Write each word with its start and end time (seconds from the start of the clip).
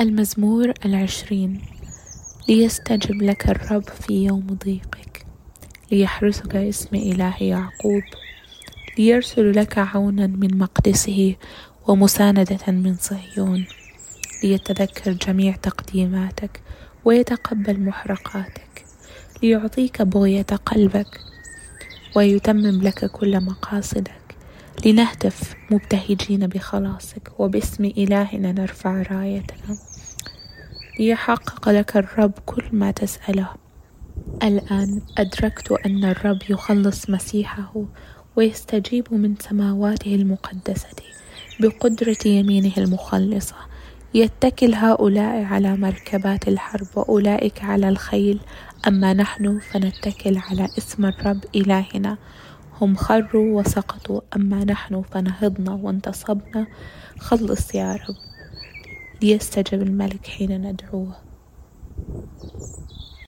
المزمور 0.00 0.72
العشرين. 0.84 1.60
ليستجب 2.48 3.22
لك 3.22 3.48
الرب 3.48 3.82
في 3.88 4.24
يوم 4.24 4.46
ضيقك. 4.64 5.26
ليحرسك 5.90 6.56
اسم 6.56 6.96
إله 6.96 7.42
يعقوب. 7.42 8.02
ليرسل 8.98 9.56
لك 9.56 9.78
عونا 9.78 10.26
من 10.26 10.58
مقدسه 10.58 11.36
ومساندة 11.88 12.72
من 12.72 12.96
صهيون. 13.00 13.66
ليتذكر 14.44 15.12
جميع 15.12 15.56
تقديماتك 15.56 16.60
ويتقبل 17.04 17.80
محرقاتك. 17.80 18.84
ليعطيك 19.42 20.02
بغية 20.02 20.42
قلبك 20.42 21.20
ويتمم 22.16 22.82
لك 22.82 23.04
كل 23.04 23.40
مقاصدك. 23.40 24.21
لنهتف 24.86 25.54
مبتهجين 25.70 26.46
بخلاصك 26.46 27.40
وباسم 27.40 27.84
إلهنا 27.84 28.52
نرفع 28.52 29.02
رايتنا 29.02 29.76
ليحقق 30.98 31.68
لك 31.68 31.96
الرب 31.96 32.32
كل 32.46 32.64
ما 32.72 32.90
تسأله. 32.90 33.48
الآن 34.42 35.00
أدركت 35.18 35.72
أن 35.72 36.04
الرب 36.04 36.38
يخلص 36.50 37.10
مسيحه 37.10 37.84
ويستجيب 38.36 39.14
من 39.14 39.34
سماواته 39.40 40.14
المقدسة 40.14 40.88
بقدرة 41.60 42.16
يمينه 42.26 42.72
المخلصة. 42.78 43.56
يتكل 44.14 44.74
هؤلاء 44.74 45.44
على 45.44 45.76
مركبات 45.76 46.48
الحرب 46.48 46.86
وأولئك 46.96 47.64
على 47.64 47.88
الخيل. 47.88 48.40
أما 48.88 49.12
نحن 49.12 49.58
فنتكل 49.58 50.38
على 50.38 50.68
اسم 50.78 51.06
الرب 51.06 51.44
إلهنا. 51.54 52.18
هم 52.80 52.96
خروا 52.96 53.60
وسقطوا 53.60 54.20
أما 54.36 54.64
نحن 54.64 55.02
فنهضنا 55.02 55.72
وانتصبنا. 55.72 56.66
خلص 57.18 57.74
يا 57.74 57.92
رب. 57.92 58.16
ليستجب 59.22 59.82
الملك 59.82 60.26
حين 60.26 60.62
ندعوه. 60.62 61.31